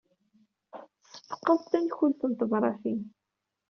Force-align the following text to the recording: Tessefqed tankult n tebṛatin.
Tessefqed 1.07 1.59
tankult 1.71 2.21
n 2.25 2.31
tebṛatin. 2.39 3.01